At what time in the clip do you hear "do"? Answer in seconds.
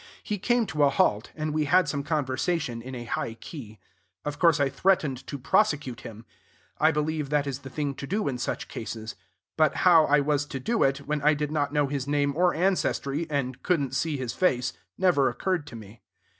8.07-8.27, 10.59-10.81